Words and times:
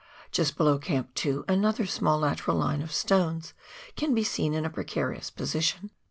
Just 0.31 0.57
below 0.57 0.79
Camp 0.79 1.13
2, 1.13 1.45
another 1.47 1.85
small 1.85 2.17
lateral 2.17 2.57
line 2.57 2.81
of 2.81 2.91
stones 2.91 3.53
can 3.95 4.15
be 4.15 4.23
seen 4.23 4.55
in 4.55 4.65
a 4.65 4.69
precarious 4.71 5.29
position. 5.29 5.91